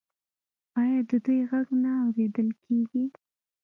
آیا 0.81 0.99
د 1.09 1.11
دوی 1.25 1.39
غږ 1.49 1.67
نه 1.83 1.91
اوریدل 2.03 2.49
کیږي؟ 2.63 3.03